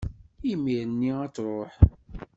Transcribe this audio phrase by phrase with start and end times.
[0.51, 1.73] imir-nni ad-tṛuḥ.